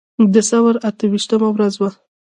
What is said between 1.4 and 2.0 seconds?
ورځ وه.